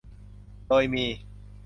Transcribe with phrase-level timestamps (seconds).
[0.67, 1.05] โดยมี